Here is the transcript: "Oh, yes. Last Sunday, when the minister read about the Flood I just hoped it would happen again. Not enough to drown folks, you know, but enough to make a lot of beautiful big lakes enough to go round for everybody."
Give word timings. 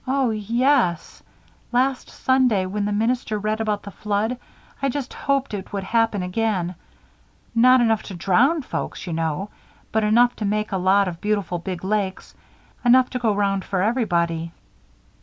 "Oh, 0.07 0.31
yes. 0.31 1.21
Last 1.71 2.09
Sunday, 2.09 2.65
when 2.65 2.85
the 2.85 2.91
minister 2.91 3.37
read 3.37 3.61
about 3.61 3.83
the 3.83 3.91
Flood 3.91 4.35
I 4.81 4.89
just 4.89 5.13
hoped 5.13 5.53
it 5.53 5.71
would 5.71 5.83
happen 5.83 6.23
again. 6.23 6.73
Not 7.53 7.81
enough 7.81 8.01
to 8.09 8.15
drown 8.15 8.63
folks, 8.63 9.05
you 9.05 9.13
know, 9.13 9.51
but 9.91 10.03
enough 10.03 10.35
to 10.37 10.45
make 10.45 10.71
a 10.71 10.77
lot 10.77 11.07
of 11.07 11.21
beautiful 11.21 11.59
big 11.59 11.83
lakes 11.83 12.33
enough 12.83 13.11
to 13.11 13.19
go 13.19 13.35
round 13.35 13.63
for 13.63 13.83
everybody." 13.83 14.51